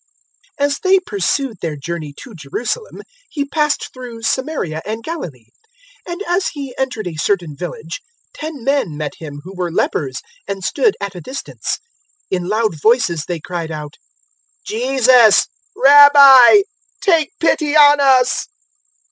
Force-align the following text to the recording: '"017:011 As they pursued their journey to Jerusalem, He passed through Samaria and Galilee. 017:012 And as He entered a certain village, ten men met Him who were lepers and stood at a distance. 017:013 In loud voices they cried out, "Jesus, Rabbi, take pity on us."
'"017:011 0.59 0.65
As 0.65 0.79
they 0.79 0.99
pursued 1.05 1.57
their 1.61 1.75
journey 1.75 2.11
to 2.17 2.33
Jerusalem, 2.33 3.03
He 3.29 3.45
passed 3.45 3.93
through 3.93 4.23
Samaria 4.23 4.81
and 4.83 5.03
Galilee. 5.03 5.45
017:012 6.07 6.11
And 6.11 6.23
as 6.27 6.47
He 6.47 6.75
entered 6.75 7.05
a 7.05 7.17
certain 7.21 7.55
village, 7.55 8.01
ten 8.33 8.63
men 8.63 8.97
met 8.97 9.13
Him 9.19 9.41
who 9.43 9.53
were 9.55 9.71
lepers 9.71 10.23
and 10.47 10.63
stood 10.63 10.97
at 10.99 11.13
a 11.13 11.21
distance. 11.21 11.77
017:013 12.33 12.37
In 12.41 12.47
loud 12.49 12.81
voices 12.81 13.25
they 13.27 13.39
cried 13.39 13.69
out, 13.69 13.97
"Jesus, 14.65 15.45
Rabbi, 15.75 16.61
take 16.99 17.37
pity 17.39 17.77
on 17.77 17.99
us." 17.99 18.47